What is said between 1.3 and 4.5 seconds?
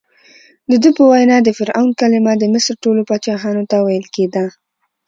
د فرعون کلمه د مصر ټولو پاچاهانو ته ویل کېده.